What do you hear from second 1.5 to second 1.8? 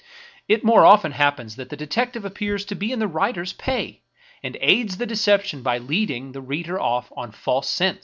that the